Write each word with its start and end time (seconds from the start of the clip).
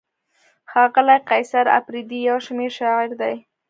ښاغلی 0.71 1.17
قیصر 1.29 1.65
اپریدی 1.79 2.19
یو 2.29 2.37
شمېر 2.45 2.71
شاعر 2.79 3.09
دی. 3.21 3.35